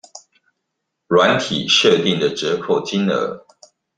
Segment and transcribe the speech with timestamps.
[1.09, 3.43] 軟體設定的折扣金額